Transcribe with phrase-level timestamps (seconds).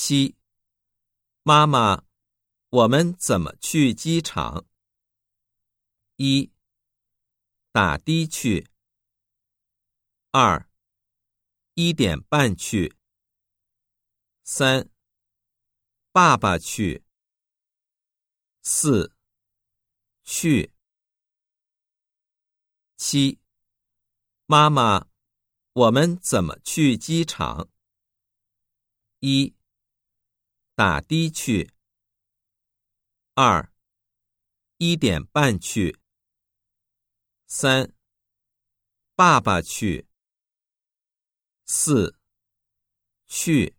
[0.00, 0.36] 七，
[1.42, 2.04] 妈妈，
[2.68, 4.64] 我们怎么去机场？
[6.14, 6.52] 一，
[7.72, 8.70] 打的去。
[10.30, 10.70] 二，
[11.74, 12.96] 一点半去。
[14.44, 14.88] 三，
[16.12, 17.02] 爸爸去。
[18.62, 19.12] 四，
[20.22, 20.72] 去。
[22.96, 23.40] 七，
[24.46, 25.08] 妈妈，
[25.72, 27.68] 我们怎么去机场？
[29.18, 29.57] 一。
[30.78, 31.72] 打的去。
[33.34, 33.72] 二，
[34.76, 35.98] 一点半去。
[37.48, 37.92] 三，
[39.16, 40.06] 爸爸去。
[41.64, 42.16] 四，
[43.26, 43.77] 去。